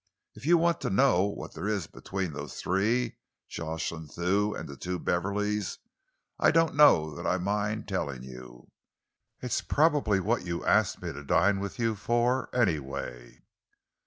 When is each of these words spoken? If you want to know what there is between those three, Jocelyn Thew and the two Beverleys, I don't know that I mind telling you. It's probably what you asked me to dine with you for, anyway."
If 0.33 0.47
you 0.47 0.57
want 0.57 0.81
to 0.81 0.89
know 0.89 1.25
what 1.27 1.53
there 1.53 1.67
is 1.67 1.85
between 1.85 2.33
those 2.33 2.59
three, 2.59 3.17
Jocelyn 3.47 4.07
Thew 4.07 4.55
and 4.55 4.67
the 4.67 4.75
two 4.75 4.97
Beverleys, 4.97 5.77
I 6.39 6.49
don't 6.49 6.73
know 6.73 7.13
that 7.13 7.27
I 7.27 7.37
mind 7.37 7.87
telling 7.87 8.23
you. 8.23 8.71
It's 9.43 9.61
probably 9.61 10.19
what 10.19 10.43
you 10.43 10.65
asked 10.65 11.03
me 11.03 11.13
to 11.13 11.23
dine 11.23 11.59
with 11.59 11.77
you 11.77 11.93
for, 11.95 12.49
anyway." 12.51 13.43